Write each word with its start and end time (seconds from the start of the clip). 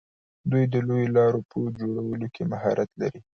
دوی 0.51 0.63
د 0.73 0.75
لویو 0.87 1.13
لارو 1.17 1.39
په 1.49 1.57
جوړولو 1.79 2.27
کې 2.35 2.43
مهارت 2.51 2.89
لري. 3.01 3.21